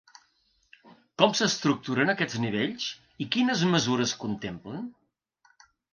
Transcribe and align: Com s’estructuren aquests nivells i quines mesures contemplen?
Com 1.23 1.35
s’estructuren 1.39 2.11
aquests 2.13 2.39
nivells 2.45 2.87
i 3.27 3.27
quines 3.37 3.63
mesures 3.75 4.15
contemplen? 4.25 4.89